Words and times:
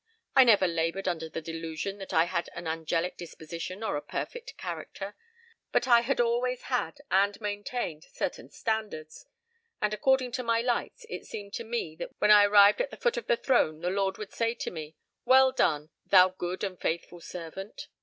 I 0.35 0.43
never 0.43 0.67
labored 0.67 1.07
under 1.07 1.29
the 1.29 1.43
delusion 1.43 1.99
that 1.99 2.11
I 2.11 2.23
had 2.25 2.49
an 2.55 2.65
angelic 2.65 3.17
disposition 3.17 3.83
or 3.83 3.95
a 3.97 4.01
perfect 4.01 4.57
character, 4.57 5.15
but 5.71 5.87
I 5.87 6.01
had 6.01 6.19
always 6.19 6.63
had, 6.63 7.01
and 7.11 7.39
maintained, 7.39 8.05
certain 8.11 8.49
standards; 8.49 9.27
and, 9.79 9.93
according 9.93 10.31
to 10.31 10.41
my 10.43 10.59
lights, 10.59 11.05
it 11.07 11.25
seemed 11.27 11.53
to 11.53 11.63
me 11.63 11.95
that 11.97 12.15
when 12.19 12.31
I 12.31 12.45
arrived 12.45 12.81
at 12.81 12.89
the 12.89 12.97
foot 12.97 13.15
of 13.17 13.27
the 13.27 13.37
throne 13.37 13.81
the 13.81 13.91
Lord 13.91 14.17
would 14.17 14.33
say 14.33 14.55
to 14.55 14.71
me 14.71 14.95
'Well 15.23 15.51
done, 15.51 15.91
thou 16.07 16.29
good 16.29 16.63
and 16.63 16.81
faithful 16.81 17.19
servant.' 17.21 17.87